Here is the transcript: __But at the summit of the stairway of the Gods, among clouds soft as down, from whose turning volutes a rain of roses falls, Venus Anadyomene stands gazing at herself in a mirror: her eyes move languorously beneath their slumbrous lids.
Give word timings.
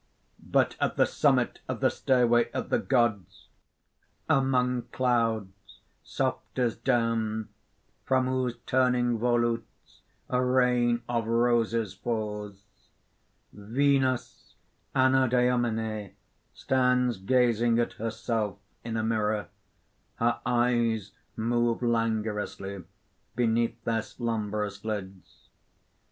__But 0.51 0.75
at 0.79 0.97
the 0.97 1.05
summit 1.05 1.59
of 1.67 1.79
the 1.79 1.91
stairway 1.91 2.49
of 2.53 2.69
the 2.69 2.79
Gods, 2.79 3.49
among 4.27 4.87
clouds 4.91 5.81
soft 6.03 6.57
as 6.57 6.75
down, 6.75 7.49
from 8.03 8.25
whose 8.25 8.57
turning 8.65 9.19
volutes 9.19 10.01
a 10.27 10.43
rain 10.43 11.03
of 11.07 11.27
roses 11.27 11.93
falls, 11.93 12.63
Venus 13.53 14.55
Anadyomene 14.95 16.15
stands 16.55 17.17
gazing 17.19 17.77
at 17.77 17.93
herself 18.01 18.57
in 18.83 18.97
a 18.97 19.03
mirror: 19.03 19.49
her 20.15 20.39
eyes 20.43 21.11
move 21.35 21.83
languorously 21.83 22.85
beneath 23.35 23.83
their 23.83 24.01
slumbrous 24.01 24.83
lids. 24.83 25.49